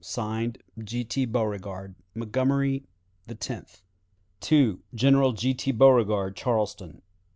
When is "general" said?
4.95-5.33